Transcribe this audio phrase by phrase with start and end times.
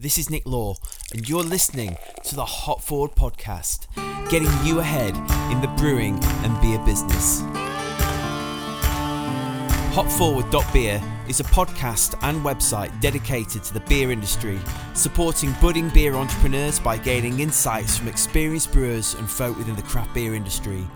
[0.00, 0.76] This is Nick Law,
[1.12, 3.88] and you're listening to the Hop Forward podcast,
[4.30, 5.16] getting you ahead
[5.50, 7.40] in the brewing and beer business.
[9.96, 14.60] Hopforward.beer is a podcast and website dedicated to the beer industry,
[14.94, 20.14] supporting budding beer entrepreneurs by gaining insights from experienced brewers and folk within the craft
[20.14, 20.86] beer industry.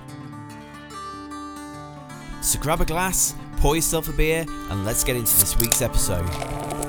[2.41, 6.82] So grab a glass, pour yourself a beer, and let's get into this week's episode.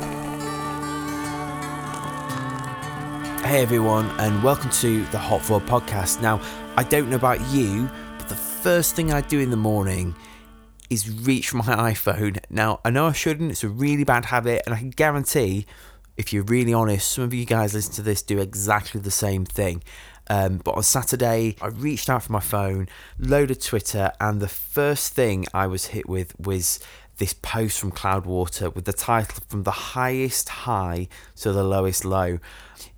[3.46, 6.22] Hey everyone, and welcome to the Hop Forward podcast.
[6.22, 6.42] Now,
[6.76, 10.16] I don't know about you, but the first thing I do in the morning
[10.90, 12.40] is reach for my iPhone.
[12.50, 15.68] Now, I know I shouldn't, it's a really bad habit, and I can guarantee,
[16.18, 19.46] if you're really honest, some of you guys listen to this do exactly the same
[19.46, 19.84] thing.
[20.30, 22.88] Um, but on Saturday, I reached out for my phone,
[23.20, 26.80] loaded Twitter, and the first thing I was hit with was
[27.18, 31.08] this post from Cloudwater with the title From the Highest High
[31.38, 32.40] to the Lowest Low.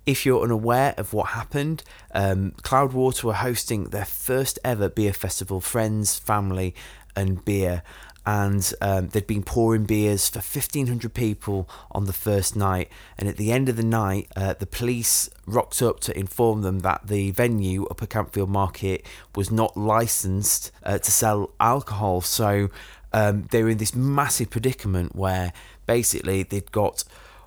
[0.06, 1.82] If you're unaware of what happened,
[2.14, 6.76] um, Cloudwater were hosting their first ever beer festival, Friends, Family,
[7.16, 7.82] and Beer.
[8.24, 12.88] And um, they'd been pouring beers for 1,500 people on the first night.
[13.18, 16.80] And at the end of the night, uh, the police rocked up to inform them
[16.80, 22.20] that the venue, Upper Campfield Market, was not licensed uh, to sell alcohol.
[22.20, 22.70] So
[23.12, 25.52] um, they were in this massive predicament where
[25.86, 27.04] basically they'd got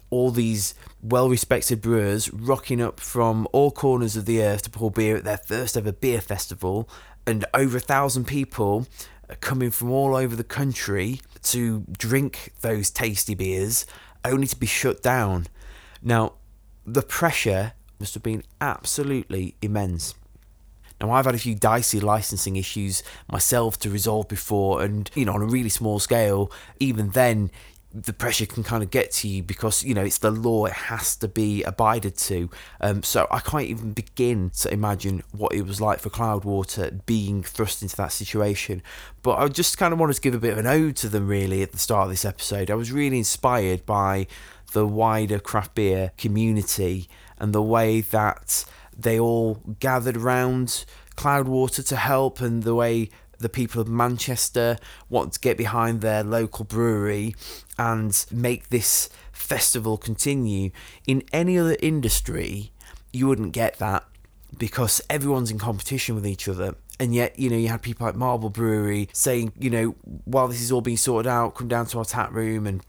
[0.09, 4.91] all these well respected brewers rocking up from all corners of the earth to pour
[4.91, 6.89] beer at their first ever beer festival,
[7.25, 8.87] and over a thousand people
[9.39, 13.85] coming from all over the country to drink those tasty beers,
[14.25, 15.47] only to be shut down.
[16.02, 16.33] Now,
[16.85, 20.15] the pressure must have been absolutely immense.
[21.02, 25.33] Now, I've had a few dicey licensing issues myself to resolve before, and you know,
[25.33, 27.52] on a really small scale, even then,
[27.94, 30.73] the pressure can kind of get to you because you know it's the law it
[30.73, 32.50] has to be abided to.
[32.82, 37.42] Um, so i can't even begin to imagine what it was like for cloudwater being
[37.44, 38.83] thrust into that situation.
[39.23, 41.28] But i just kind of wanted to give a bit of an ode to them
[41.28, 42.70] really at the start of this episode.
[42.70, 44.28] I was really inspired by
[44.73, 50.86] the wider craft beer community and the way that they all gathered around
[51.16, 54.77] cloudwater to help and the way the people of Manchester
[55.10, 57.36] want to get behind their local brewery
[57.77, 60.72] and make this festival continue.
[61.08, 62.72] In any other industry,
[63.11, 64.05] you wouldn't get that
[64.58, 66.76] because everyone's in competition with each other.
[66.99, 69.95] And yet, you know, you had people like Marble Brewery saying, you know,
[70.26, 72.83] while this is all being sorted out, come down to our tap room and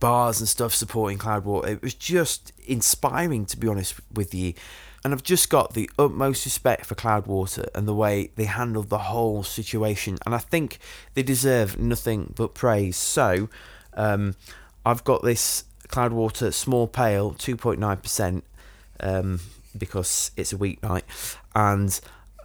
[0.00, 1.68] bars and stuff supporting Cloudwater.
[1.68, 4.54] It was just inspiring, to be honest with you.
[5.06, 8.98] And I've just got the utmost respect for Cloudwater and the way they handled the
[8.98, 10.18] whole situation.
[10.26, 10.80] And I think
[11.14, 12.96] they deserve nothing but praise.
[12.96, 13.48] So
[13.94, 14.34] um,
[14.84, 18.42] I've got this Cloudwater small pale, 2.9%,
[18.98, 19.38] um,
[19.78, 21.04] because it's a weeknight.
[21.54, 22.00] And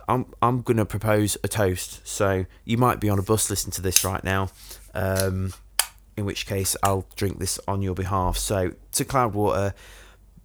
[0.07, 2.05] I'm, I'm going to propose a toast.
[2.07, 4.51] So you might be on a bus listening to this right now.
[4.93, 5.53] Um,
[6.15, 8.37] in which case I'll drink this on your behalf.
[8.37, 9.73] So to Cloudwater,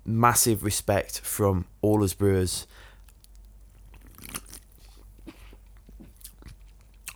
[0.06, 2.66] massive respect from all us brewers.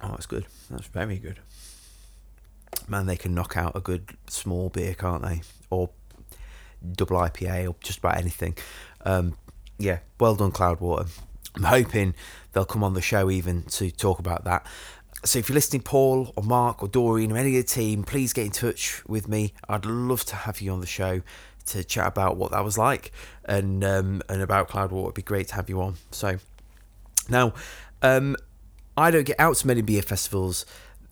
[0.02, 0.46] Oh, that's good.
[0.70, 1.40] That's very good.
[2.88, 5.42] Man, they can knock out a good small beer, can't they?
[5.68, 5.90] Or
[6.92, 8.56] double IPA or just about anything.
[9.04, 9.36] Um,
[9.78, 11.08] yeah, well done, Cloudwater.
[11.54, 12.14] I'm hoping
[12.52, 14.66] they'll come on the show even to talk about that.
[15.24, 18.32] So if you're listening, Paul or Mark or Doreen or any of the team, please
[18.32, 19.52] get in touch with me.
[19.68, 21.22] I'd love to have you on the show
[21.70, 23.12] to chat about what that was like
[23.44, 25.04] and um, and about Cloudwater.
[25.04, 25.96] It'd be great to have you on.
[26.10, 26.38] So
[27.28, 27.54] now,
[28.02, 28.36] um,
[28.96, 30.66] I don't get out to many beer festivals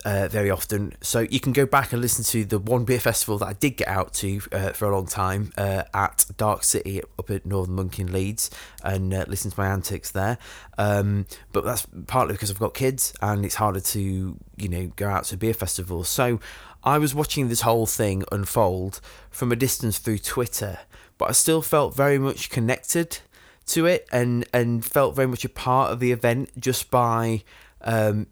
[0.04, 0.94] uh, very often.
[1.00, 3.76] So you can go back and listen to the one beer festival that I did
[3.76, 7.74] get out to uh, for a long time uh, at Dark City up at Northern
[7.74, 8.50] Monk in Leeds
[8.84, 10.38] and uh, listen to my antics there.
[10.76, 15.08] Um, but that's partly because I've got kids and it's harder to, you know, go
[15.08, 16.08] out to a beer festivals.
[16.08, 16.40] So
[16.84, 19.00] I was watching this whole thing unfold
[19.30, 20.78] from a distance through Twitter,
[21.18, 23.18] but I still felt very much connected
[23.66, 27.42] to it and, and felt very much a part of the event just by
[27.82, 28.26] um,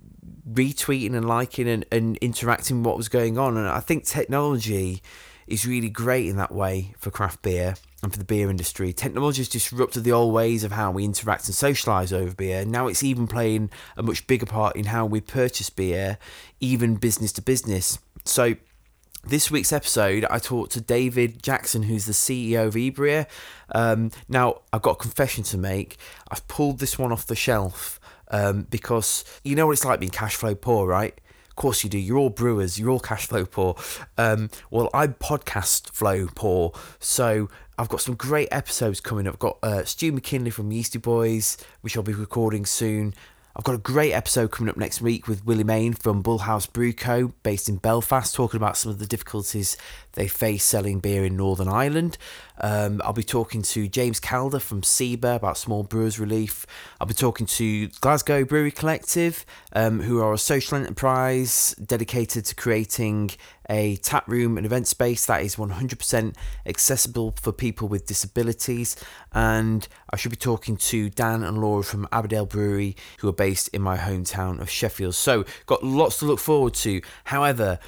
[0.51, 3.57] retweeting and liking and, and interacting with what was going on.
[3.57, 5.03] And I think technology
[5.47, 8.93] is really great in that way for craft beer and for the beer industry.
[8.93, 12.65] Technology has disrupted the old ways of how we interact and socialise over beer.
[12.65, 16.19] Now it's even playing a much bigger part in how we purchase beer,
[16.61, 17.99] even business to business.
[18.29, 18.57] So
[19.25, 23.27] this week's episode, I talked to David Jackson, who's the CEO of EeBria.
[23.75, 25.97] Um, now, I've got a confession to make.
[26.31, 30.11] I've pulled this one off the shelf um, because you know what it's like being
[30.11, 31.19] cash flow poor, right?
[31.49, 31.99] Of course you do.
[31.99, 32.79] You're all brewers.
[32.79, 33.77] You're all cash flow poor.
[34.19, 36.73] Um, well, I'm podcast flow poor.
[36.99, 39.35] So I've got some great episodes coming up.
[39.35, 43.15] I've got uh, Stu McKinlay from Yeasty Boys, which I'll be recording soon.
[43.59, 46.93] I've got a great episode coming up next week with Willie Mein from Bullhouse Brew
[46.93, 47.29] Co.
[47.43, 49.79] based in Belfast, talking about some of the difficulties
[50.17, 52.19] they face selling beer in Northern Ireland.
[52.59, 56.67] Um, I'll be talking to James Calder from SIBA about Small Brewers Relief.
[57.01, 62.55] I'll be talking to Glasgow Brewery Collective, um, who are a social enterprise dedicated to
[62.55, 63.31] creating
[63.69, 66.35] a tap room and event space that is 100%
[66.65, 68.97] accessible for people with disabilities.
[69.33, 73.69] And I should be talking to Dan and Laura from Abbeydale Brewery, who are based
[73.69, 75.15] in my hometown of Sheffield.
[75.15, 77.03] So, got lots to look forward to.
[77.25, 77.79] However,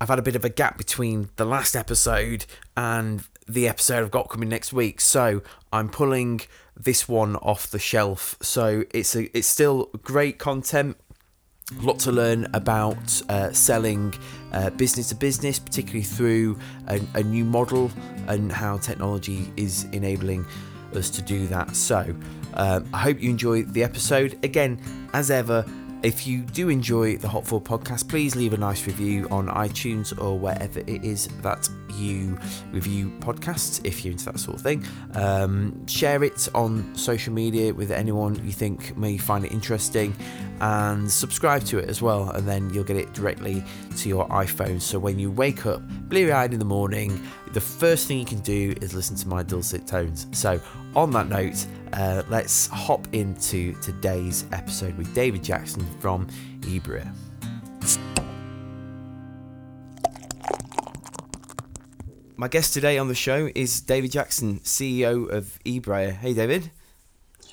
[0.00, 2.46] I've had a bit of a gap between the last episode
[2.76, 5.42] and the episode I've got coming next week, so
[5.72, 6.40] I'm pulling
[6.76, 8.36] this one off the shelf.
[8.40, 10.96] So it's a it's still great content.
[11.78, 14.14] A lot to learn about uh, selling
[14.52, 17.90] uh, business to business, particularly through a, a new model
[18.26, 20.46] and how technology is enabling
[20.94, 21.76] us to do that.
[21.76, 22.14] So,
[22.54, 24.38] um, I hope you enjoy the episode.
[24.42, 24.80] Again,
[25.12, 25.66] as ever,
[26.02, 30.16] if you do enjoy the Hop Forward podcast, please leave a nice review on iTunes
[30.22, 32.38] or wherever it is that you
[32.70, 34.84] review podcasts, if you're into that sort of thing.
[35.14, 40.14] Um, share it on social media with anyone you think may find it interesting
[40.60, 42.30] and subscribe to it as well.
[42.30, 43.64] And then you'll get it directly
[43.96, 44.80] to your iPhone.
[44.80, 47.20] So when you wake up bleary eyed in the morning,
[47.52, 50.26] the first thing you can do is listen to my dulcet tones.
[50.32, 50.60] So,
[50.94, 56.26] on that note, uh, let's hop into today's episode with David Jackson from
[56.60, 57.12] EeBria.
[62.36, 66.12] My guest today on the show is David Jackson, CEO of EeBria.
[66.12, 66.70] Hey, David.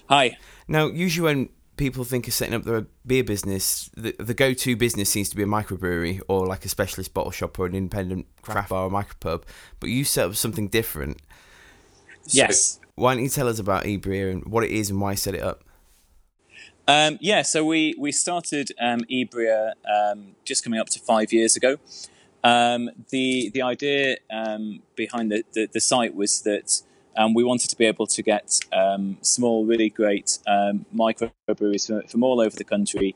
[0.10, 0.38] Hi.
[0.68, 4.76] Now, usually when people think of setting up their beer business, the, the go to
[4.76, 8.28] business seems to be a microbrewery or like a specialist bottle shop or an independent
[8.44, 9.44] craft bar or micropub.
[9.80, 11.20] But you set up something different.
[12.28, 12.80] Yes.
[12.80, 15.18] So why don't you tell us about EeBria and what it is and why you
[15.18, 15.64] set it up?
[16.88, 21.56] Um, yeah, so we, we started um, EeBria um, just coming up to five years
[21.56, 21.78] ago.
[22.44, 26.84] Um, the the idea um, behind the, the, the, site was that
[27.18, 28.60] um, we wanted to be able to get
[29.22, 30.38] small, really great
[30.96, 33.16] microbreweries from, from all over the country,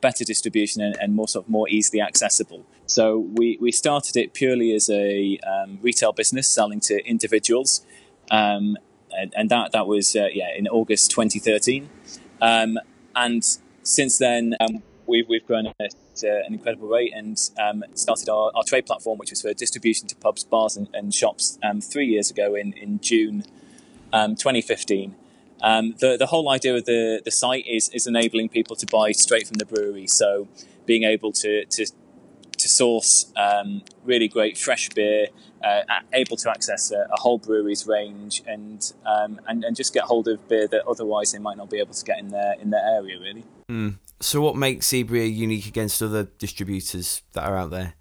[0.00, 2.64] better distribution and, and, more sort of more easily accessible.
[2.86, 5.40] So we, we started it purely as a
[5.82, 7.84] retail business selling to individuals,
[8.30, 8.76] um,
[9.12, 11.88] and, and, that that was uh, yeah in August 2013,
[12.40, 12.78] um,
[13.16, 14.54] and since then
[15.06, 15.94] we've we've grown at
[16.24, 20.06] uh, an incredible rate and um, started our, our, trade platform, which was for distribution
[20.06, 23.44] to pubs, bars, and, and shops um, three years ago in in June
[24.12, 25.14] um, 2015.
[25.62, 29.12] Um, the the whole idea of the the site is is enabling people to buy
[29.12, 30.06] straight from the brewery.
[30.06, 30.48] So
[30.86, 31.86] being able to to
[32.60, 35.28] to source um, really great fresh beer,
[35.64, 40.04] uh, able to access a, a, whole brewery's range, and, um, and and just get
[40.04, 42.70] hold of beer that otherwise they might not be able to get in their in
[42.70, 43.18] their area.
[43.18, 43.44] Really.
[43.68, 43.98] Mm.
[44.20, 47.94] So, what makes EeBria unique against other distributors that are out there?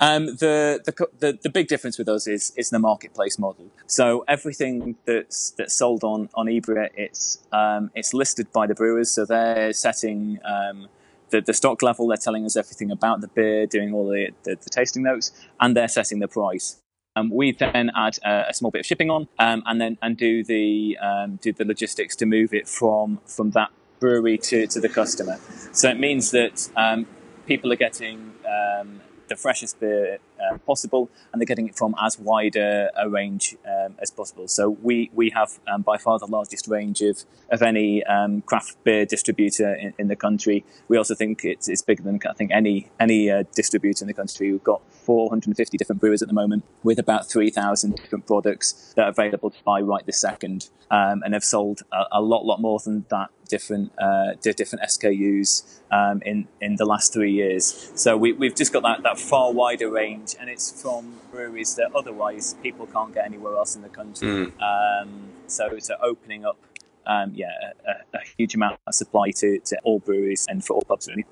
[0.00, 3.70] Um, the, the, the the big difference with us is is the marketplace model.
[3.86, 9.10] So everything that's that's sold on on EeBria, it's um, it's listed by the brewers.
[9.10, 10.88] So they're setting um,
[11.30, 12.08] the, the stock level.
[12.08, 15.76] They're telling us everything about the beer, doing all the, the, the tasting notes, and
[15.76, 16.80] they're setting the price.
[17.16, 20.44] Um, we then add a, small bit of shipping on, um, and then and do
[20.44, 24.88] the um, do the logistics to move it from from that brewery to, to the
[24.88, 25.38] customer.
[25.72, 27.06] So it means that um,
[27.46, 32.18] people are getting um, the freshest beer uh, possible, and they're getting it from as
[32.18, 34.48] wide a, a range um, as possible.
[34.48, 38.82] So we we have um, by far the largest range of of any um, craft
[38.84, 40.64] beer distributor in, in, the country.
[40.88, 44.14] We also think it's, it's bigger than I think any any uh, distributor in the
[44.14, 44.52] country.
[44.52, 49.08] We've got 450 different brewers at the moment, with about 3,000 different products that are
[49.08, 52.78] available to buy right this second, um, and have sold a, a, lot lot more
[52.78, 57.90] than that different uh, different SKUs um, in in the last three years.
[57.94, 61.90] So we, we've just got that that far wider range, and it's from breweries that
[61.94, 64.28] otherwise people can't get anywhere else in the country.
[64.28, 65.02] Mm.
[65.02, 66.58] Um, so, so opening up,
[67.06, 67.50] um, yeah,
[67.86, 71.24] a, a, huge amount of supply to, to all breweries and for all pubs really.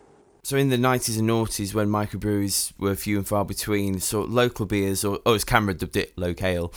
[0.43, 4.65] So in the nineties and noughties, when microbreweries were few and far between, so local
[4.65, 6.73] beers, or oh, as CAMRA dubbed it, LocAle,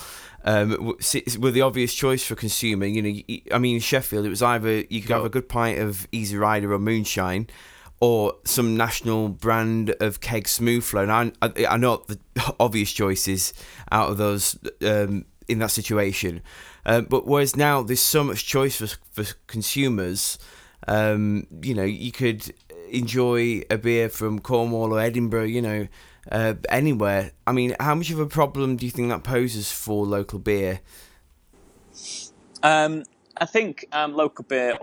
[0.50, 0.96] um,
[1.40, 2.88] were the obvious choice for consumer.
[2.88, 5.78] You know, I mean, in Sheffield, it was either you could have a good pint
[5.78, 7.48] of Easy Rider or Moonshine,
[8.00, 11.04] or some national brand of keg smooth flow.
[11.04, 12.20] And I, I, I know the
[12.60, 13.54] obvious choices
[13.92, 16.42] out of those um, in that situation,
[16.84, 20.40] um, but whereas now there's so much choice for, for consumers,
[20.88, 22.52] um, you know, you could
[22.90, 25.88] enjoy a beer from Cornwall or Edinburgh, you know,
[26.32, 27.32] uh, anywhere.
[27.46, 30.82] I mean, how much of a problem do you think that poses for local beer?
[32.64, 33.04] Um,
[33.38, 34.78] I think um, local beer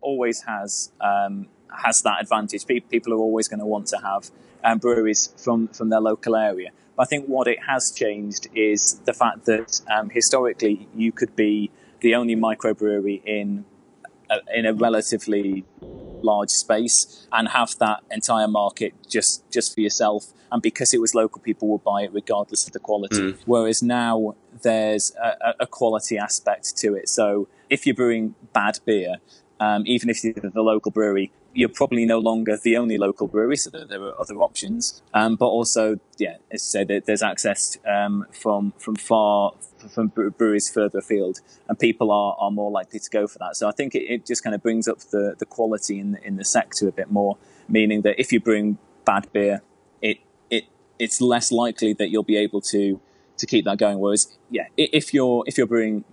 [0.00, 2.66] always has um, has that advantage.
[2.66, 4.30] People are always going to want to have
[4.62, 6.70] um, breweries from from their local area.
[6.96, 11.34] But I think what it has changed is the fact that um, historically you could
[11.34, 13.64] be the only microbrewery in
[14.52, 15.64] in a relatively
[16.22, 21.14] large space and have that entire market just just for yourself and because it was
[21.14, 23.38] local people would buy it regardless of the quality mm.
[23.44, 29.16] whereas now there's a, a, quality aspect to it so if you're brewing bad beer
[29.60, 33.56] um, even if you're the local brewery you're probably no longer the only local brewery,
[33.56, 35.02] so there, there are other options.
[35.14, 39.52] Um, but also, yeah, as I say, there's access um, from from far
[39.88, 43.56] from breweries further afield, and people are, are more likely to go for that.
[43.56, 46.26] So I think it, it just kind of brings up the, the quality in the,
[46.26, 47.36] in the sector a bit more,
[47.68, 49.62] meaning that if you bring bad beer,
[50.00, 50.18] it
[50.50, 50.64] it
[50.98, 53.00] it's less likely that you'll be able to
[53.36, 53.98] to keep that going.
[53.98, 56.04] Whereas, yeah, if you're if you're brewing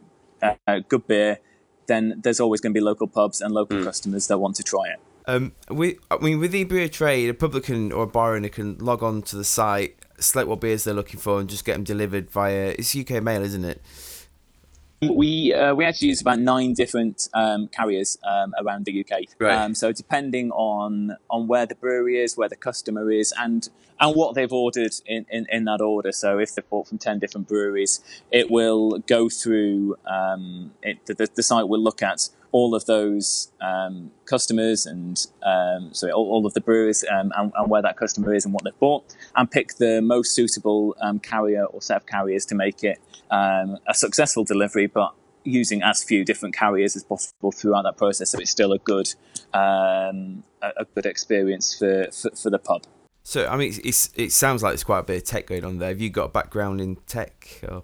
[0.41, 1.39] uh, good beer,
[1.87, 3.83] then there's always going to be local pubs and local mm.
[3.83, 4.99] customers that want to try it.
[5.27, 8.77] Um, we, I mean, with the beer trade, a publican or a bar owner can
[8.79, 11.83] log on to the site, select what beers they're looking for, and just get them
[11.83, 12.75] delivered via.
[12.77, 13.81] It's UK mail, isn't it?
[15.01, 19.23] We uh, we actually use about nine different um, carriers um, around the UK.
[19.39, 19.55] Right.
[19.55, 23.67] Um, so depending on on where the brewery is, where the customer is, and
[23.99, 26.11] and what they've ordered in, in, in that order.
[26.11, 27.99] So if they've bought from ten different breweries,
[28.31, 29.95] it will go through.
[30.05, 35.89] Um, it, the, the site will look at all of those um, customers and um,
[35.93, 38.63] so all, all, of the brewers um, and, and, where that customer is and what
[38.63, 39.03] they've bought,
[39.35, 43.77] and pick the most suitable um, carrier or set of carriers to make it um,
[43.87, 48.39] a successful delivery, but using as few different carriers as possible throughout that process, so
[48.39, 49.13] it's still a good
[49.53, 52.83] um, a, a, good experience for, for, for the pub.
[53.23, 55.77] So I mean, it's, it sounds like there's quite a bit of tech going on
[55.79, 55.89] there.
[55.89, 57.61] Have you got a background in tech?
[57.67, 57.83] Or?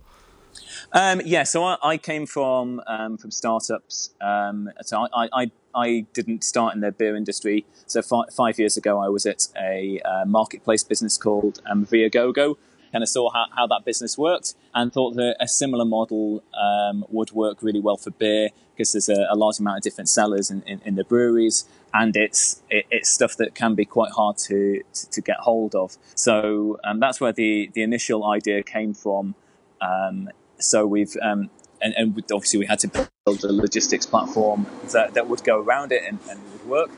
[0.93, 4.11] Um, yeah, so I, I came from um, from startups.
[4.21, 7.65] Um, so I, I, I didn't start in the beer industry.
[7.85, 12.55] So fi- five years ago, I was at a uh, marketplace business called um, Viagogo.
[12.91, 17.05] Kind of saw how, how that business worked and thought that a similar model um,
[17.09, 20.49] would work really well for beer because there's a, a, large amount of different sellers
[20.49, 24.37] in, in, in the breweries and it's it, it's stuff that can be quite hard
[24.37, 25.97] to, to, get hold of.
[26.15, 29.35] So um, that's where the, the initial idea came from.
[29.81, 30.29] Um,
[30.59, 31.49] so we've um,
[31.81, 35.91] and, and, obviously we had to build a logistics platform that, that would go around
[35.91, 36.89] it and, and would work.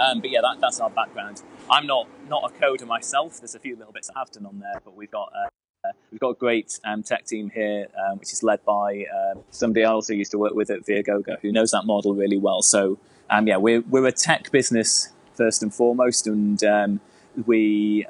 [0.00, 1.42] Um, but yeah, that, that's our background.
[1.70, 3.38] I'm not not a coder myself.
[3.38, 6.20] There's a few little bits I have done on there, but we've got uh, we've
[6.20, 10.08] got a great um, tech team here, um, which is led by uh, somebody else
[10.08, 12.62] who used to work with at Viagogo, who knows that model really well.
[12.62, 12.98] So
[13.30, 17.00] um, yeah, we're we're a tech business first and foremost, and um,
[17.46, 18.06] we,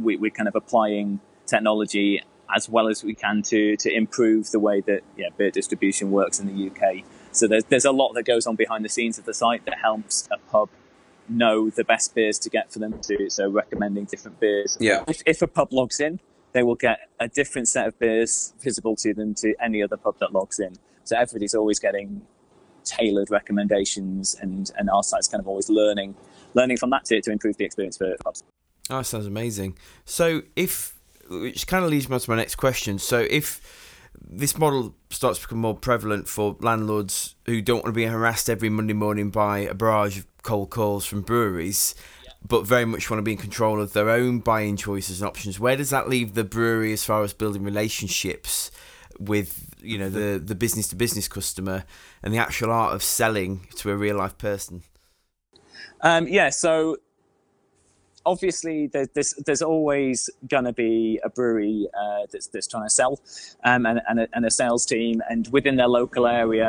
[0.00, 2.22] we we're kind of applying technology
[2.54, 6.38] as well as we can to to improve the way that yeah, beer distribution works
[6.38, 7.04] in the UK.
[7.32, 9.78] So there's there's a lot that goes on behind the scenes of the site that
[9.78, 10.68] helps a pub
[11.28, 14.76] know the best beers to get for them to so recommending different beers.
[14.80, 15.04] Yeah.
[15.08, 16.20] If, if a pub logs in,
[16.52, 20.18] they will get a different set of beers visible to them to any other pub
[20.20, 20.74] that logs in.
[21.04, 22.22] So everybody's always getting
[22.84, 26.16] tailored recommendations and and our site's kind of always learning
[26.54, 28.42] learning from that to, to improve the experience for pubs.
[28.90, 29.78] Oh, that sounds amazing.
[30.04, 30.98] So if
[31.40, 32.98] which kind of leads me on to my next question.
[32.98, 33.60] So if
[34.20, 38.48] this model starts to become more prevalent for landlords who don't want to be harassed
[38.48, 42.32] every Monday morning by a barrage of cold calls from breweries, yeah.
[42.46, 45.58] but very much want to be in control of their own buying choices and options.
[45.58, 48.70] Where does that leave the brewery as far as building relationships
[49.18, 51.84] with you know the the business to business customer
[52.22, 54.82] and the actual art of selling to a real life person?
[56.00, 56.96] Um, yeah, so
[58.24, 63.20] obviously there's there's always going to be a brewery uh, that's, that's trying to sell
[63.64, 66.68] um, and, and a, and, a, sales team and within their local area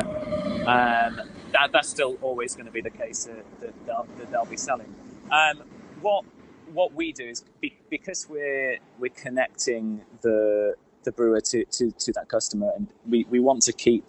[0.66, 4.46] um, that, that's still always going to be the case that, that, they'll, that they'll,
[4.46, 4.94] be selling.
[5.32, 5.64] Um,
[6.02, 6.26] what
[6.74, 12.12] what we do is be, because we're we're connecting the the brewer to, to, to
[12.14, 14.06] that customer and we, we want to keep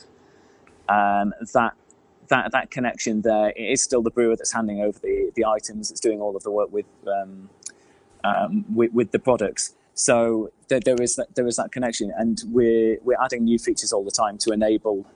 [0.89, 1.75] um, that
[2.29, 3.51] that that connection there.
[3.51, 6.43] It is still the brewer that's handing over the the items, that's doing all of
[6.43, 7.49] the work with um,
[8.25, 9.75] um, with, with, the products.
[9.93, 13.93] So there, there is that, there is that connection, and we're we're adding new features
[13.93, 15.07] all the time to enable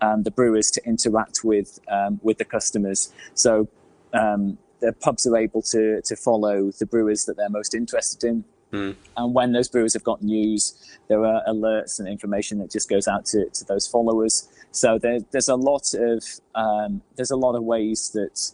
[0.00, 3.12] um, the brewers to interact with um, with the customers.
[3.34, 3.68] So
[4.12, 8.44] um, the pubs are able to to follow the brewers that they're most interested in.
[8.72, 8.96] Mm.
[9.16, 10.74] And when those brewers have got news,
[11.08, 14.48] there are alerts and information that just goes out to, to those followers.
[14.74, 18.52] So there, there's a lot of um, there's a lot of ways that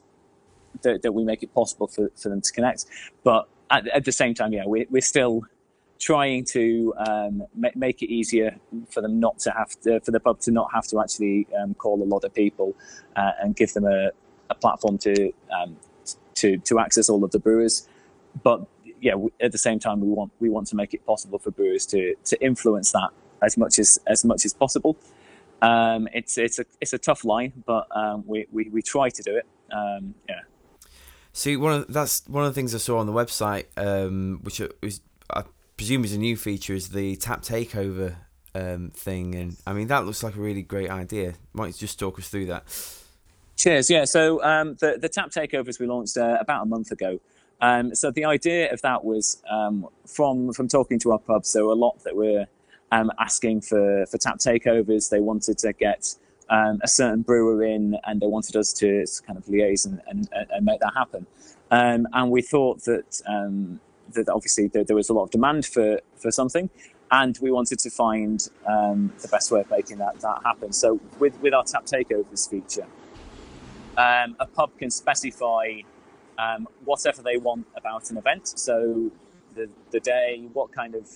[0.82, 2.84] that, that we make it possible for, for them to connect.
[3.24, 5.44] But at, at the same time, yeah, we, we're still
[5.98, 7.42] trying to um,
[7.74, 8.56] make it easier
[8.90, 11.74] for them not to have to, for the pub to not have to actually um,
[11.74, 12.74] call a lot of people
[13.16, 14.10] uh, and give them a,
[14.50, 15.76] a platform to um,
[16.34, 17.88] to to access all of the brewers.
[18.42, 18.66] But
[19.00, 21.86] yeah, at the same time, we want we want to make it possible for brewers
[21.86, 23.08] to to influence that
[23.42, 24.98] as much as as much as possible.
[25.62, 29.22] Um, it's it's a it's a tough line, but um, we, we we try to
[29.22, 29.46] do it.
[29.72, 30.40] Um, yeah.
[31.32, 34.60] See, one of that's one of the things I saw on the website, um, which
[34.82, 35.00] was
[35.32, 35.44] I
[35.76, 38.16] presume is a new feature, is the tap takeover
[38.54, 41.34] um, thing, and I mean that looks like a really great idea.
[41.52, 42.64] Might you just talk us through that?
[43.56, 43.90] Cheers.
[43.90, 44.06] Yeah.
[44.06, 47.20] So um, the the tap takeovers we launched uh, about a month ago.
[47.60, 51.48] Um, so the idea of that was um, from from talking to our pubs.
[51.48, 52.46] So a lot that were
[52.92, 55.10] um, asking for for tap takeovers.
[55.10, 56.14] They wanted to get
[56.48, 60.28] um, a certain brewer in, and they wanted us to kind of liaise and, and,
[60.50, 61.26] and make that happen.
[61.70, 63.80] Um, and we thought that um,
[64.12, 66.68] that obviously there, there, was a lot of demand for for something,
[67.12, 70.72] and we wanted to find um, the best way of making that that happen.
[70.72, 72.86] So with with our tap takeovers feature,
[73.96, 75.82] um, a pub can specify
[76.84, 78.48] whatever they want about an event.
[78.48, 79.12] So
[79.54, 81.06] the the day, what kind of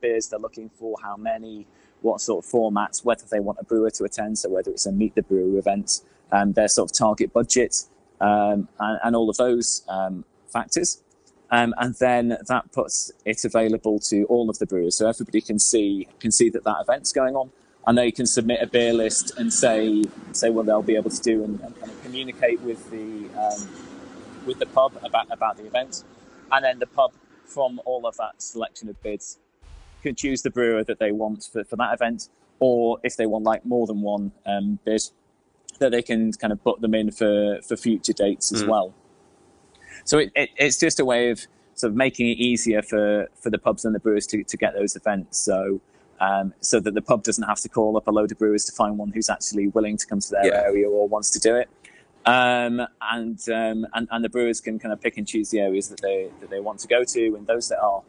[0.00, 0.28] beers.
[0.28, 1.66] They're looking for, how many,
[2.02, 4.92] what sort of formats, whether they want a brewer to attend, so whether it's a
[4.92, 6.00] meet the brewer event,
[6.32, 7.84] um, their sort of target budget,
[8.20, 11.02] um, and, and, all of those um, factors.
[11.50, 15.58] Um, and then that puts it available to all of the brewers, so everybody can
[15.58, 17.50] see can see that that event's going on,
[17.86, 20.02] and they can submit a beer list and say
[20.32, 23.68] say what they'll be able to do and, and kind of communicate with the um,
[24.44, 26.02] with the pub about about the event,
[26.50, 27.12] and then the pub
[27.44, 29.38] from all of that selection of bids
[30.02, 33.44] can choose the brewer that they want for, for that event, or if they want
[33.44, 35.02] like more than one um, bid,
[35.78, 38.68] that they can kind of put them in for, for future dates as mm.
[38.68, 38.94] well.
[40.04, 43.50] So it, it, it's just a way of sort of making it easier for, for
[43.50, 45.38] the pubs and the brewers to, to get those events.
[45.38, 45.80] So
[46.20, 48.72] um, so that the pub doesn't have to call up a load of brewers to
[48.72, 50.62] find one who's actually willing to come to their yeah.
[50.62, 51.68] area or wants to do it.
[52.24, 55.88] Um, and, um, and and the brewers can kind of pick and choose the areas
[55.90, 58.02] that they that they want to go to, and those that are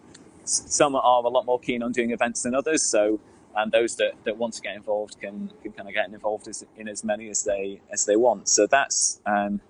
[0.50, 2.84] some are a lot more keen on doing events than others.
[2.84, 3.20] So,
[3.56, 6.64] and those that, that want to get involved can, can kind of get involved as,
[6.78, 8.48] in as many as they as they want.
[8.50, 9.62] So that's um,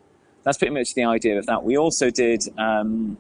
[0.44, 1.64] that's pretty much the idea of that.
[1.64, 3.18] We also did um,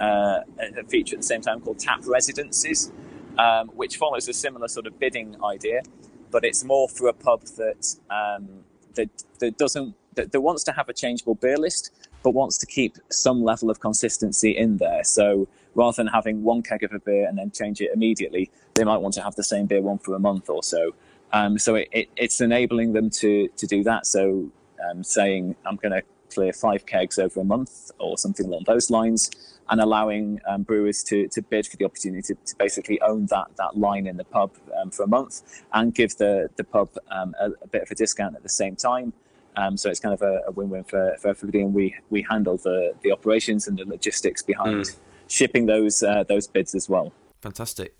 [0.00, 2.92] uh, a feature at the same time called Tap Residences,
[3.38, 5.82] um, which follows a similar sort of bidding idea,
[6.30, 8.48] but it's more for a pub that um,
[8.94, 11.90] that that doesn't that, that wants to have a changeable beer list,
[12.22, 15.04] but wants to keep some level of consistency in there.
[15.04, 18.82] So rather than having one keg of a beer and then change it immediately, they
[18.82, 20.92] might want to have the same beer one for a month or so.
[21.32, 24.06] Um, so it, it, it's enabling them to to do that.
[24.06, 24.50] So
[24.84, 26.02] um, saying I'm going to
[26.34, 29.30] clear five kegs over a month or something along those lines,
[29.70, 33.46] and allowing um, brewers to, to bid for the opportunity to, to, basically own that
[33.56, 37.34] that line in the pub um, for a month and give the the pub um,
[37.40, 39.12] a, a, bit of a discount at the same time.
[39.56, 42.56] Um, so it's kind of a, a, win-win for, for everybody, and we we handle
[42.56, 44.96] the the operations and the logistics behind mm.
[45.28, 47.12] Shipping those uh, those bids as well.
[47.40, 47.96] Fantastic.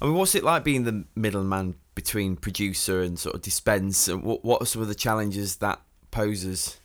[0.00, 4.08] I mean, what's it like being the middleman between producer and sort of dispense?
[4.08, 6.78] And what what are some of the challenges that poses?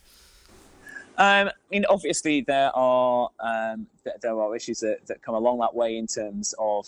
[1.18, 3.88] Um, I mean, obviously there are um,
[4.22, 6.86] there are issues that, that come along that way in terms of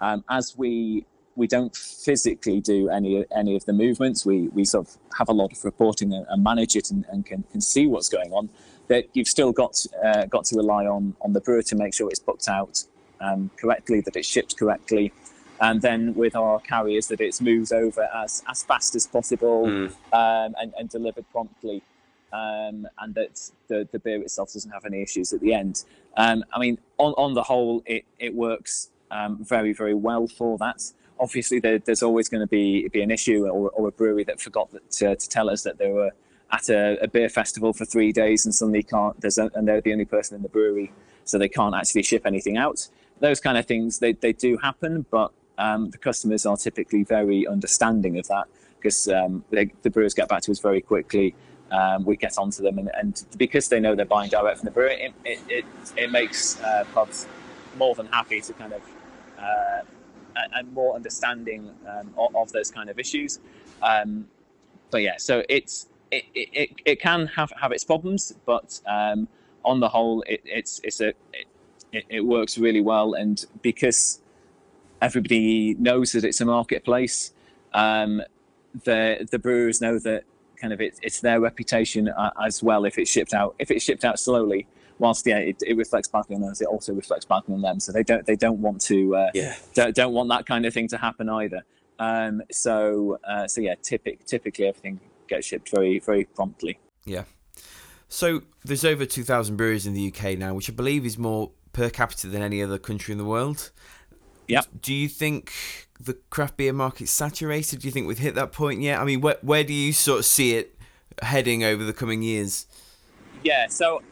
[0.00, 1.04] um, as we
[1.36, 4.24] we don't physically do any any of the movements.
[4.24, 7.26] We we sort of have a lot of reporting and, and manage it and, and,
[7.26, 8.48] can, can see what's going on.
[8.88, 12.08] That you've still got uh, got to rely on on the brewer to make sure
[12.08, 12.84] it's booked out
[13.20, 15.12] um, correctly, that it's shipped correctly,
[15.60, 19.88] and then with our carriers that it's moved over as as fast as possible mm.
[20.12, 21.82] um, and, and delivered promptly.
[22.30, 25.84] Um, and that the, the beer itself doesn't have any issues at the end.
[26.18, 30.58] Um, I mean, on, on the whole, it, it works um, very, very well for
[30.58, 34.24] that obviously there, there's always going to be be an issue or, or a brewery
[34.24, 36.12] that forgot that, to, to, tell us that there were
[36.50, 39.80] at a, a, beer festival for three days and suddenly can't there's a, and they're
[39.80, 40.92] the only person in the brewery
[41.24, 42.88] so they can't actually ship anything out
[43.20, 47.46] those kind of things they, they do happen but um, the customers are typically very
[47.46, 48.46] understanding of that
[48.78, 51.34] because um, they, the brewers get back to us very quickly
[51.70, 54.70] um, we get onto them and, and, because they know they're buying direct from the
[54.70, 55.64] brewer it, it, it,
[55.96, 57.26] it makes uh, pubs
[57.76, 58.82] more than happy to kind of
[59.38, 59.82] uh,
[60.54, 63.40] and more understanding um, of, of, those kind of issues.
[63.82, 64.26] Um,
[64.90, 69.28] but yeah, so it's it, it, it can have, have its problems, but um,
[69.64, 71.08] on the whole, it, it's it's a
[71.92, 74.20] it, it works really well, and because
[75.00, 77.32] everybody knows that it's a marketplace,
[77.72, 78.22] um,
[78.84, 80.24] the the brewers know that
[80.60, 82.84] kind of it, it's their reputation uh, as well.
[82.84, 84.66] If it's shipped out, if it's shipped out slowly,
[84.98, 87.80] whilst yeah, it, it reflects badly on us, it also reflects badly on them.
[87.80, 89.54] So they don't they don't want to uh, Yeah.
[89.74, 91.62] don't, don't want that kind of thing to happen either.
[91.98, 96.78] Um, so uh, so yeah, typic, typically everything gets shipped very very promptly.
[97.04, 97.24] Yeah.
[98.08, 101.90] So there's over 2,000 breweries in the UK now, which I believe is more per
[101.90, 103.70] capita than any other country in the world.
[104.46, 104.62] Yeah.
[104.80, 105.52] Do you think
[106.00, 107.80] the craft beer market's saturated?
[107.80, 108.98] Do you think we've hit that point yet?
[108.98, 110.74] I mean, where, where do you sort of see it
[111.20, 112.66] heading over the coming years?
[113.44, 113.66] Yeah.
[113.68, 114.02] So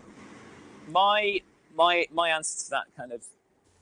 [0.88, 1.40] my
[1.74, 3.24] my my answer to that kind of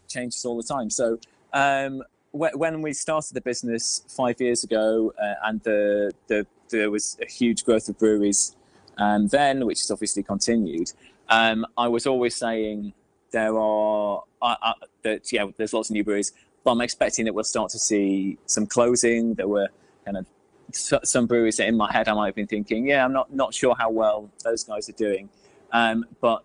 [0.09, 0.91] changes all the time.
[0.91, 1.19] So
[1.53, 7.17] um, when we started the business five years ago, uh, and the, the there was
[7.21, 8.57] a huge growth of breweries,
[8.99, 10.93] um, then which has obviously continued.
[11.29, 12.93] Um, I was always saying
[13.31, 14.73] there are uh, uh,
[15.03, 18.39] that yeah, there's lots of new breweries, but I'm expecting that we'll start to see
[18.47, 19.35] some closing.
[19.35, 19.69] There were
[20.05, 20.27] kind of
[20.73, 23.55] some breweries that in my head I might have been thinking, yeah, I'm not not
[23.55, 25.29] sure how well those guys are doing,
[25.73, 26.45] um, but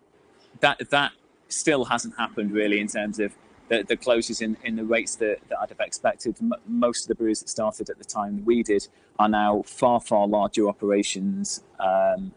[0.60, 1.12] that that
[1.48, 3.32] still hasn't happened really in terms of
[3.70, 6.36] the, the closures in, in the rates that, that I'd have expected.
[6.40, 8.86] M- most of the breweries that started at the time we did
[9.18, 12.32] are now far far larger operations, um,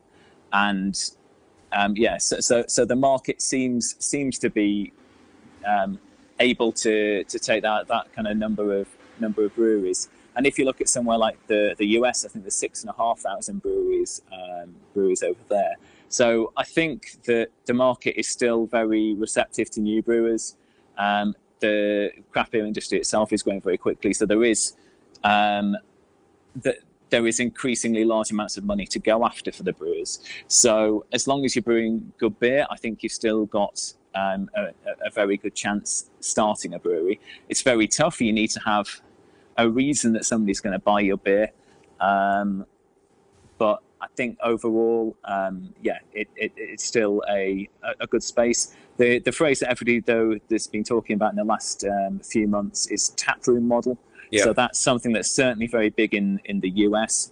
[0.53, 0.97] and
[1.71, 4.93] um, yeah, so, so so the market seems seems to be
[5.65, 5.99] um,
[6.39, 8.87] able to to take that that kind of number of
[9.19, 10.09] number of breweries.
[10.35, 12.91] And if you look at somewhere like the the US, I think there's six and
[12.91, 15.75] a half thousand breweries um, breweries over there.
[16.09, 20.55] So I think that the market is still very receptive to new brewers.
[20.97, 24.73] Um, the craft beer industry itself is growing very quickly, so there is
[25.23, 25.77] um,
[26.55, 26.77] that
[27.09, 30.19] there is increasingly large amounts of money to go after for the brewers.
[30.47, 34.73] So as long as you're brewing good beer, I think you've still got um, a,
[35.05, 37.19] a very good chance starting a brewery.
[37.49, 38.19] It's very tough.
[38.19, 39.01] You need to have
[39.57, 41.51] a reason that somebody's going to buy your beer.
[41.99, 42.65] Um,
[43.59, 48.75] but I think overall, um, yeah, it, it, it's still a, a good space.
[48.97, 52.47] The, the phrase that everybody, though, that's been talking about in the last um, few
[52.47, 53.97] months is taproom model.
[54.29, 54.43] Yeah.
[54.43, 57.31] So that's something that's certainly very big in, in the US.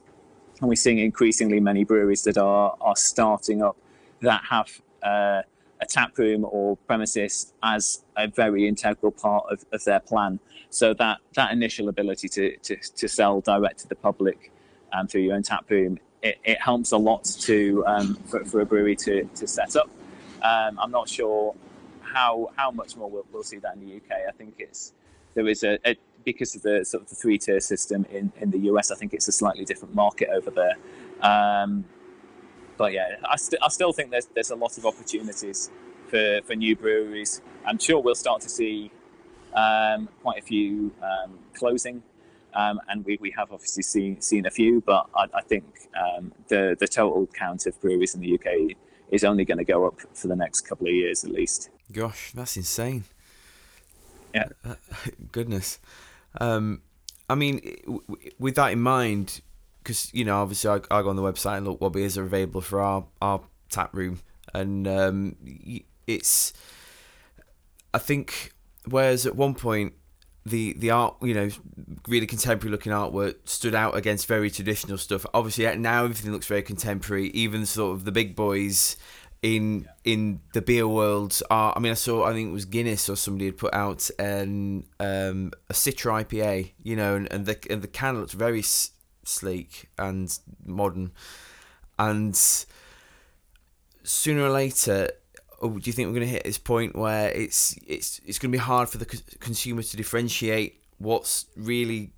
[0.59, 3.77] And we're seeing increasingly many breweries that are, are starting up
[4.21, 5.41] that have uh,
[5.79, 10.39] a tap room or premises as a very integral part of, of their plan.
[10.69, 14.51] So that, that initial ability to, to, to sell direct to the public
[14.93, 18.61] um, through your own tap room, it, it helps a lot to um, for, for
[18.61, 19.89] a brewery to, to set up.
[20.41, 21.55] Um, I'm not sure
[22.01, 24.27] how how much more we'll, we'll see that in the UK.
[24.27, 24.93] I think it's
[25.33, 28.51] there is a, a because of the sort of the three tier system in, in
[28.51, 28.91] the US.
[28.91, 30.75] I think it's a slightly different market over there.
[31.21, 31.85] Um,
[32.77, 35.69] but yeah, I, st- I still think there's there's a lot of opportunities
[36.07, 37.41] for, for new breweries.
[37.65, 38.91] I'm sure we'll start to see
[39.53, 42.03] um, quite a few um, closing,
[42.53, 44.81] um, and we, we have obviously seen seen a few.
[44.81, 48.75] But I, I think um, the the total count of breweries in the UK
[49.11, 51.69] is only going to go up for the next couple of years at least.
[51.91, 53.03] Gosh, that's insane.
[54.33, 54.47] Yeah.
[54.65, 54.75] Uh,
[55.31, 55.79] goodness.
[56.39, 56.81] Um,
[57.29, 57.61] I mean,
[58.39, 59.41] with that in mind,
[59.83, 62.23] because you know, obviously, I, I go on the website and look what beers are
[62.23, 64.19] available for our our tap room,
[64.53, 65.35] and um,
[66.07, 66.53] it's.
[67.93, 68.53] I think,
[68.85, 69.93] whereas at one point,
[70.45, 71.49] the the art, you know,
[72.07, 75.25] really contemporary looking artwork stood out against very traditional stuff.
[75.33, 77.27] Obviously, now everything looks very contemporary.
[77.29, 78.97] Even sort of the big boys
[79.43, 81.73] in in the beer world are.
[81.75, 82.25] I mean, I saw.
[82.25, 86.71] I think it was Guinness or somebody had put out an um, a Citra IPA.
[86.83, 88.91] You know, and, and the and the can looked very s-
[89.23, 91.11] sleek and modern.
[91.99, 92.35] And
[94.03, 95.11] sooner or later,
[95.61, 98.51] oh, do you think we're going to hit this point where it's it's it's going
[98.51, 102.13] to be hard for the co- consumer to differentiate what's really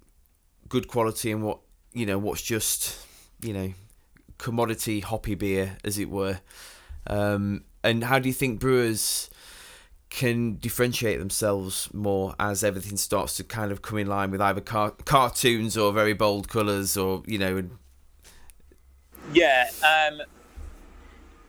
[0.69, 1.59] good quality and what
[1.91, 3.05] you know what's just
[3.41, 3.73] you know
[4.37, 6.39] commodity hoppy beer, as it were?
[7.07, 9.29] Um, and how do you think brewers
[10.09, 14.61] can differentiate themselves more as everything starts to kind of come in line with either
[14.61, 17.71] car- cartoons or very bold colours or you know and
[19.33, 20.21] Yeah, um,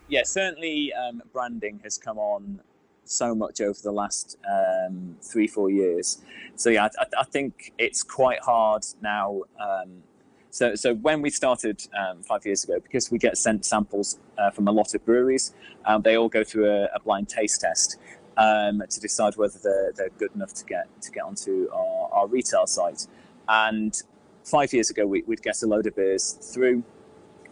[0.08, 0.22] yeah.
[0.24, 2.60] Certainly, um, branding has come on
[3.04, 6.22] so much over the last um, three, four years.
[6.56, 9.42] So yeah, I, I think it's quite hard now.
[9.60, 10.02] Um,
[10.50, 14.50] so, so when we started um, five years ago, because we get sent samples uh,
[14.50, 15.52] from a lot of breweries,
[15.84, 17.98] um, they all go through a, a blind taste test
[18.36, 22.26] um, to decide whether they're, they're good enough to get to get onto our, our
[22.28, 23.06] retail site.
[23.48, 24.00] And
[24.44, 26.84] five years ago, we, we'd get a load of beers through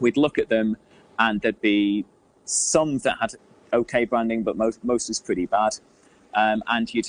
[0.03, 0.77] we'd look at them
[1.19, 2.05] and there'd be
[2.45, 3.35] some that had
[3.73, 5.79] okay branding, but most most was pretty bad.
[6.35, 7.09] Um, and you'd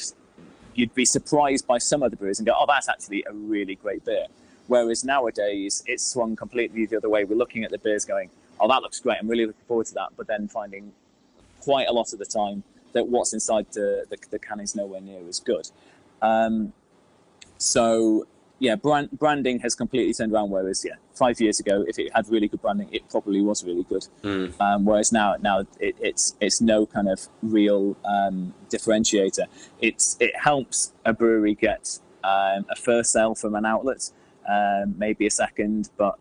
[0.75, 3.75] you'd be surprised by some of the brews and go, oh, that's actually a really
[3.75, 4.25] great beer.
[4.67, 7.25] Whereas nowadays, it's swung completely the other way.
[7.25, 9.17] We're looking at the beers going, oh, that looks great.
[9.19, 10.09] I'm really looking forward to that.
[10.17, 10.93] But then finding
[11.59, 15.01] quite a lot of the time that what's inside the, the, the can is nowhere
[15.01, 15.69] near as good.
[16.21, 16.73] Um,
[17.57, 18.25] so
[18.59, 20.49] yeah, brand, branding has completely turned around.
[20.49, 23.83] Whereas yeah, five years ago, if it had really good branding, it probably was really
[23.83, 24.07] good.
[24.23, 24.59] Mm.
[24.61, 29.45] Um, whereas now, now it, it's it's no kind of real um, differentiator.
[29.81, 34.11] It's it helps a brewery get um, a first sale from an outlet,
[34.47, 36.15] um, maybe a second, but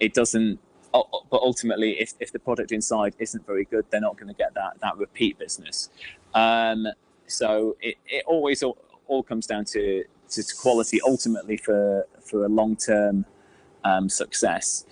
[0.00, 0.58] it doesn't.
[0.92, 4.54] But ultimately, if, if the product inside isn't very good, they're not going to get
[4.54, 5.90] that that repeat business.
[6.34, 6.86] Um,
[7.26, 10.04] so it, it always all, all comes down to
[10.42, 13.26] to quality ultimately for for a long term
[13.84, 14.84] um, success.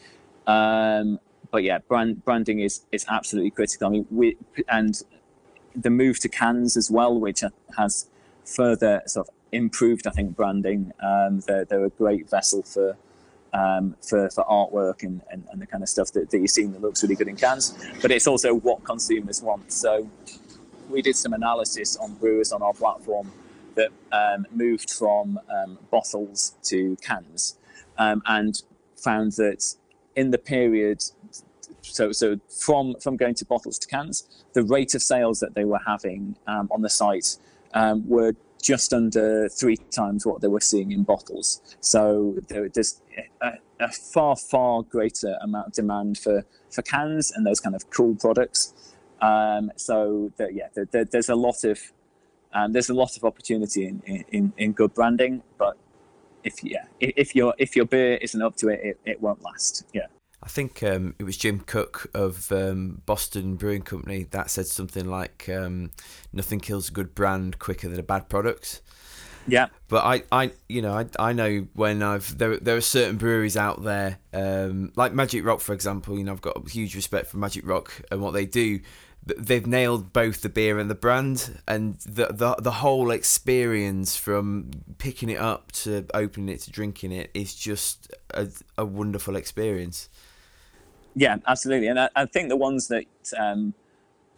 [0.46, 1.18] Um,
[1.50, 3.86] but yeah, brand branding is is absolutely critical.
[3.86, 4.36] I mean, we
[4.68, 5.00] and
[5.74, 7.42] the move to cans as well, which
[7.76, 8.06] has
[8.44, 10.92] further sort of improved, I think, branding.
[11.02, 12.96] Um, they're, they're a great vessel for
[13.54, 16.72] um, for, for artwork and, and, and, the kind of stuff that, that you've seen
[16.72, 17.74] that looks really good in cans.
[18.00, 19.70] But it's also what consumers want.
[19.70, 20.08] So
[20.88, 23.30] we did some analysis on brewers on our platform
[23.74, 27.56] that um, moved from um, bottles to cans
[27.98, 28.62] um, and
[28.96, 29.74] found that
[30.16, 31.02] in the period
[31.80, 35.64] so so from from going to bottles to cans the rate of sales that they
[35.64, 37.36] were having um, on the site
[37.74, 43.00] um, were just under three times what they were seeing in bottles so there, there's
[43.40, 47.88] a, a, far far greater amount of demand for for cans and those kind of
[47.90, 48.74] cool products.
[49.20, 51.92] Um, so that, yeah there, there's a lot of
[52.54, 55.76] um, there's a lot of opportunity in, in, in good branding, but
[56.44, 59.84] if yeah, if your if your beer isn't up to it, it, it won't last.
[59.92, 60.06] Yeah.
[60.44, 65.08] I think um, it was Jim Koch of um, Boston Brewing Company that said something
[65.08, 65.92] like, um,
[66.32, 68.82] "Nothing kills a good brand quicker than a bad product."
[69.46, 69.68] Yeah.
[69.88, 73.56] But I, I, you know, I, I know when I've there, there are certain breweries
[73.56, 76.18] out there, um, like Magic Rock, for example.
[76.18, 78.80] You know, I've got huge respect for Magic Rock and what they do
[79.24, 84.70] they've nailed both the beer and the brand and the, the the whole experience from
[84.98, 90.08] picking it up to opening it to drinking it is just a, a wonderful experience.
[91.14, 91.88] Yeah absolutely.
[91.88, 93.04] And I, I think the ones that
[93.38, 93.74] um,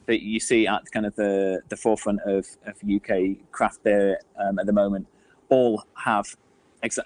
[0.06, 4.58] that you see at kind of the the forefront of, of UK craft beer um,
[4.58, 5.06] at the moment
[5.48, 6.36] all have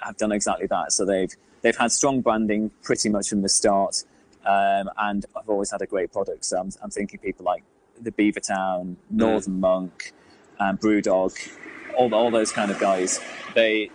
[0.03, 0.93] have done exactly that.
[0.93, 4.05] So they've they've had strong branding pretty much from the start
[4.49, 6.45] um, and I've always had a great product.
[6.47, 7.63] So I'm, I'm thinking people like
[8.01, 9.61] the Beavertown, Northern mm.
[9.61, 10.13] Monk,
[10.59, 11.37] um, Brewdog,
[11.97, 13.21] all all those kind of guys.
[13.55, 13.91] They,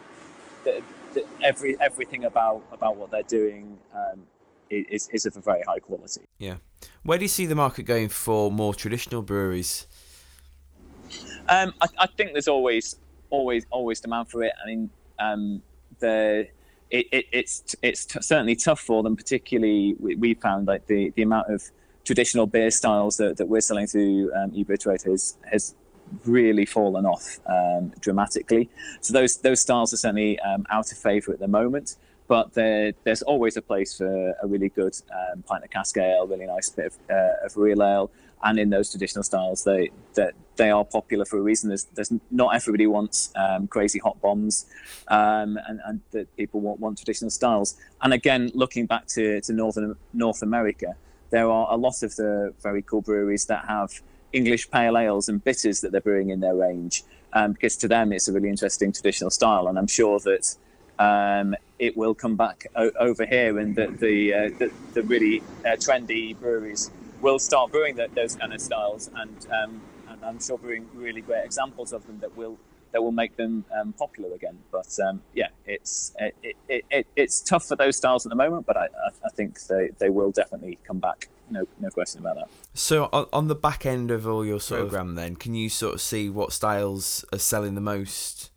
[0.63, 4.21] they, they every everything about about what they're doing um,
[4.69, 6.21] is is of a very high quality.
[6.37, 6.57] Yeah.
[7.01, 9.87] Where do you see the market going for more traditional breweries?
[11.49, 12.97] Um, I, I, think there's always
[13.29, 14.53] always always demand for it.
[14.63, 14.89] I mean,
[15.19, 15.61] um,
[15.99, 16.47] the
[16.93, 19.15] it, it, it's it's t- certainly tough for them.
[19.15, 21.63] Particularly, we, we, found like the, the amount of
[22.05, 25.75] traditional beer styles that, that we're selling through um, EeBria Trade has has
[26.25, 28.69] really fallen off um, dramatically.
[29.01, 31.97] So those those styles are certainly um, out of favour at the moment.
[32.27, 36.25] But there, there's always a place for a really good um, pint of cask ale,
[36.25, 38.11] really nice bit of, uh, of real ale,
[38.43, 41.69] and in those traditional styles, they that they are popular for a reason.
[41.69, 44.65] There's, there's not everybody wants um, crazy hop bombs,
[45.07, 47.75] um, and and that people want, want traditional styles.
[48.01, 50.95] And again, looking back to, to northern North America,
[51.31, 55.43] there are a lot of the very cool breweries that have English pale ales and
[55.43, 58.91] bitters that they're brewing in their range, um, because to them it's a really interesting
[58.91, 59.67] traditional style.
[59.67, 60.55] And I'm sure that
[60.99, 65.41] um, it will come back o- over here, and that the, uh, the, the really
[65.65, 69.81] uh, trendy breweries will start brewing the, those kind of styles, and, um,
[70.23, 72.57] I'm sure brewing really great examples of them that will
[72.93, 74.59] that will make them um, popular again.
[74.71, 78.65] But um, yeah, it's it, it, it, it's tough for those styles at the moment,
[78.65, 78.87] but I,
[79.25, 81.27] I, think they, they will definitely come back.
[81.49, 82.47] No, no question about that.
[82.73, 85.95] So on, on the back end of all your sort program, then, can you sort
[85.95, 88.51] of see what styles are selling the most?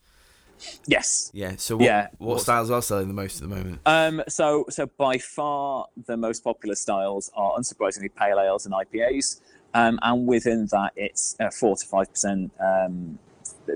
[0.87, 1.31] Yes.
[1.35, 1.57] Yeah.
[1.57, 2.09] So what, yeah.
[2.19, 3.81] what styles are selling the most at the moment?
[3.87, 9.41] Um, so so by far the most popular styles are unsurprisingly pale ales and IPAs,
[9.77, 13.19] um, and within that it's uh, four to five percent um,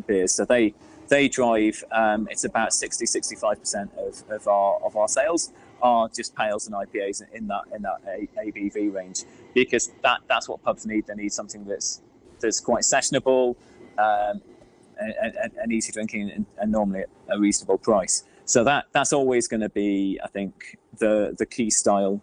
[0.06, 0.34] beers.
[0.34, 0.74] So they
[1.08, 1.84] they drive.
[1.92, 6.66] Um, it's about 60 65 percent of, of our of our sales are just pales
[6.66, 7.98] and IPAs in that in that
[8.38, 11.06] ABV range because that that's what pubs need.
[11.06, 12.00] They need something that's
[12.40, 13.56] that's quite sessionable.
[13.98, 14.40] Um,
[14.98, 18.24] and, and, and easy drinking and, and, normally at a reasonable price.
[18.44, 22.20] So that that's always going to be, I think, the the key style,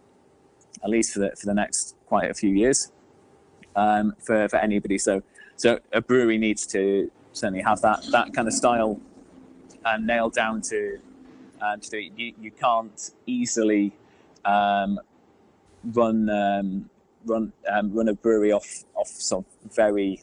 [0.84, 2.92] at least for the for the next quite a few years,
[3.76, 4.98] um, for for anybody.
[4.98, 5.22] So
[5.56, 9.00] so a brewery needs to certainly have that that kind of style
[9.84, 10.98] and nailed down to
[11.60, 12.12] um, to it.
[12.16, 13.92] You, you can't easily
[14.44, 15.00] um,
[15.92, 16.90] run um,
[17.24, 20.22] run um, run a brewery off off some very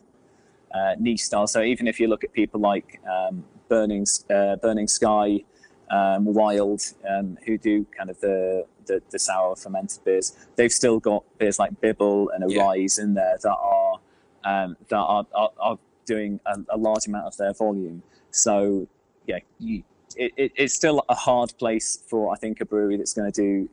[0.74, 1.48] uh, niche style.
[1.48, 5.44] So even if you look at people like um, Burning uh, Burning Sky,
[5.90, 11.00] um, Wild, um, who do kind of the, the, the sour fermented beers, they've still
[11.00, 13.04] got beers like Bibble and Arise yeah.
[13.04, 14.00] in there that are
[14.44, 18.04] um, that are, are, are doing a, a, large amount of their volume.
[18.30, 18.88] So
[19.26, 19.84] yeah, you,
[20.16, 23.42] it, it, it's still a hard place for I think a brewery that's going to
[23.42, 23.70] do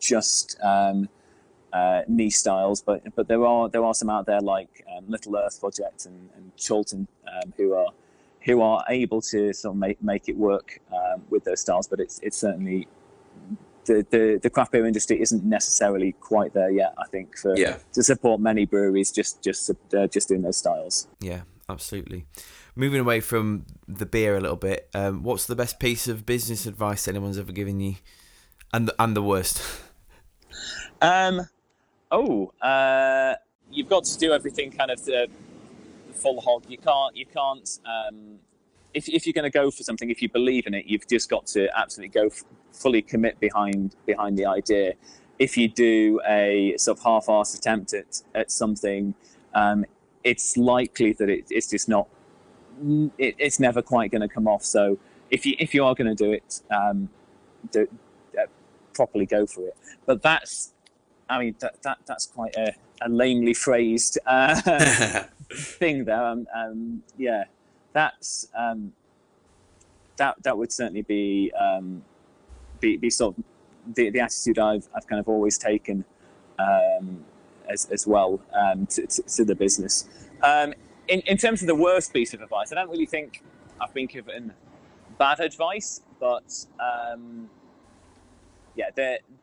[0.00, 1.08] just um,
[1.72, 5.36] uh, niche styles, but but there are there are some out there like um, Little
[5.36, 7.88] Earth Project and, and Chorlton um, who are
[8.46, 11.86] who are able to sort of make, make it work um, with those styles.
[11.88, 12.88] But it's it's certainly
[13.84, 16.94] the, the, the craft beer industry isn't necessarily quite there yet.
[16.96, 17.76] I think for yeah.
[17.92, 21.08] to support many breweries just just uh, just doing those styles.
[21.20, 22.26] Yeah, absolutely.
[22.74, 26.66] Moving away from the beer a little bit, um, what's the best piece of business
[26.66, 27.94] advice anyone's ever given you,
[28.72, 29.62] and the, and the worst?
[31.00, 31.48] Um,
[32.10, 33.34] oh, uh,
[33.70, 35.45] you've got to do everything kind of the, the
[36.16, 36.64] full hog.
[36.68, 37.16] You can't.
[37.16, 37.78] You can't.
[37.84, 38.38] Um,
[38.94, 41.28] if, if you're going to go for something, if you believe in it, you've just
[41.28, 44.94] got to absolutely go f- fully commit behind behind the idea.
[45.38, 49.14] If you do a sort of half-assed attempt at, at something,
[49.54, 49.84] um,
[50.24, 52.08] it's likely that it, it's just not.
[53.18, 54.64] It, it's never quite going to come off.
[54.64, 54.98] So
[55.30, 57.10] if you if you are going to do it, um,
[57.70, 57.86] do,
[58.38, 58.46] uh,
[58.94, 59.76] properly go for it.
[60.06, 60.72] But that's
[61.28, 66.24] I mean, that, that that's quite a, a lamely phrased uh, thing there.
[66.24, 67.44] Um, um, yeah,
[67.92, 68.92] that's um,
[70.16, 72.02] that that would certainly be um,
[72.80, 73.44] be, be sort of
[73.94, 76.04] the, the attitude I've I've kind of always taken
[76.58, 77.24] um,
[77.68, 80.08] as as well um, to, to, to, the business.
[81.08, 83.42] in in terms of the worst piece of advice, I don't really think
[83.80, 84.52] I've been given
[85.18, 86.66] bad advice, but
[88.76, 88.90] yeah,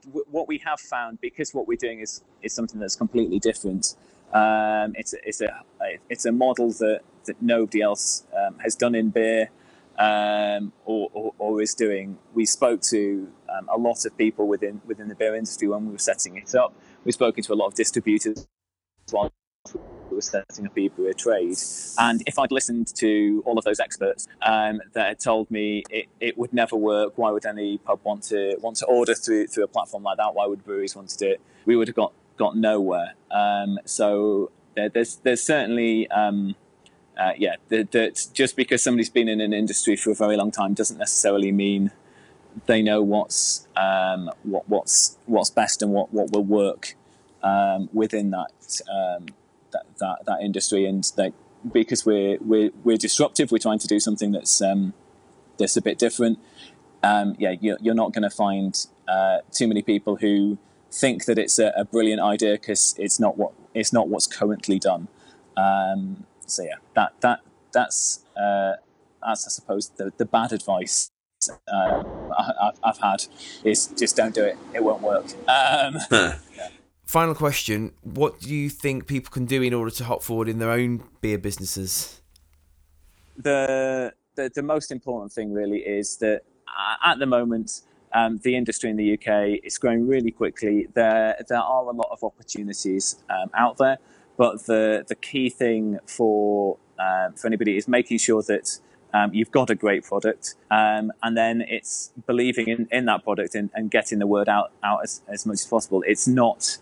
[0.05, 3.95] w- what we have found because what we're doing is is something that's completely different.
[4.33, 5.63] Um, it's it's a
[6.09, 9.49] it's a model that that nobody else um, has done in beer
[9.97, 12.17] um, or, or, or, is doing.
[12.33, 15.91] We spoke to um, a lot of people within within the beer industry when we
[15.91, 16.73] were setting it up.
[17.03, 18.47] We've spoken to a lot of distributors
[20.13, 21.57] who was setting up EeBria Trade.
[21.97, 26.07] And if I'd listened to all of those experts um, that had told me it,
[26.19, 29.63] it would never work, why would any pub want to want to order through through
[29.63, 30.33] a platform like that?
[30.33, 31.41] Why would breweries want to do it?
[31.65, 33.13] We would have got got nowhere.
[33.31, 36.55] Um, so there, there's there's certainly um,
[37.17, 40.51] uh, yeah that, that just because somebody's been in an industry for a very long
[40.51, 41.91] time doesn't necessarily mean
[42.67, 46.95] they know what's um, what, what's what's best and what, what will work
[47.41, 49.27] um, within that um,
[49.73, 51.33] that, that, that industry, and that
[51.71, 54.93] because we're we're we're disruptive, we're trying to do something that's um,
[55.57, 56.39] that's a bit different.
[57.03, 60.57] Um, yeah, you're, you're not going to find uh, too many people who
[60.91, 64.79] think that it's a, a brilliant idea because it's not what it's not what's currently
[64.79, 65.07] done.
[65.57, 67.41] Um, so yeah, that that
[67.73, 68.73] that's uh,
[69.21, 71.09] that's I suppose the, the bad advice
[71.67, 72.03] uh,
[72.37, 73.25] I've, I've, had
[73.63, 75.25] is just don't do it; it won't work.
[75.47, 76.37] Um, yeah.
[77.05, 80.59] Final question: What do you think people can do in order to hop forward in
[80.59, 82.21] their own beer businesses?
[83.37, 87.81] The the, the most important thing really is that uh, at the moment
[88.13, 90.87] um, the industry in the UK is growing really quickly.
[90.93, 93.97] There there are a lot of opportunities um, out there,
[94.37, 98.79] but the the key thing for um, for anybody is making sure that
[99.13, 103.55] um, you've got a great product, um, and then it's believing in, in that product
[103.55, 106.03] and, and getting the word out out as, as much as possible.
[106.07, 106.77] It's not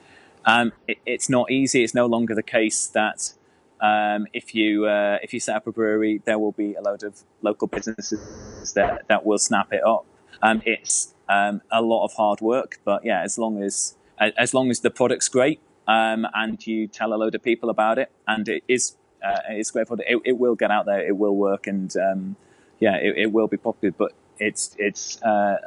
[0.46, 1.84] um, it, it's not easy.
[1.84, 3.34] It's no longer the case that
[3.82, 7.04] um, if you uh, if you set up a brewery, there will be a load
[7.04, 10.06] of local businesses that, that will snap it up.
[10.42, 14.70] Um, it's um, a lot of hard work, but yeah, as long as as long
[14.70, 18.48] as the product's great um, and you tell a load of people about it, and
[18.48, 21.68] it is uh, it's great product, it, it, will get out there, it will work,
[21.68, 22.36] and um,
[22.80, 23.94] yeah, it, it, will be popular.
[23.98, 25.58] But it's it's uh,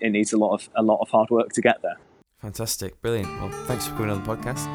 [0.00, 1.98] it needs a lot of a lot of hard work to get there.
[2.44, 3.00] Fantastic.
[3.00, 3.40] Brilliant.
[3.40, 4.66] Well, thanks for coming on the podcast.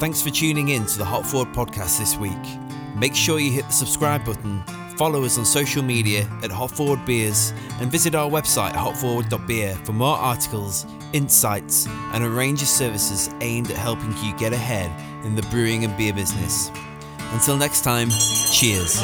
[0.00, 2.32] Thanks for tuning in to the Hop Forward podcast this week.
[2.96, 4.64] Make sure you hit the subscribe button,
[4.96, 9.92] follow us on social media at Hop Forward Beers, and visit our website hopforward.beer for
[9.92, 14.90] more articles, insights, and a range of services aimed at helping you get ahead
[15.24, 16.72] in the brewing and beer business.
[17.30, 19.00] Until next time, cheers.